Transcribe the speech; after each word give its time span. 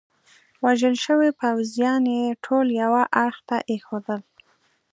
وژل 0.65 0.95
شوي 1.05 1.29
پوځیان 1.39 2.03
يې 2.15 2.25
ټول 2.45 2.67
یوه 2.81 3.03
اړخ 3.23 3.37
ته 3.49 3.57
ایښودل. 3.71 4.21